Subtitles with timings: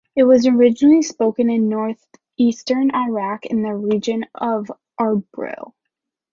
[0.15, 5.73] It was originally spoken in northeastern Iraq, in the region of Arbil.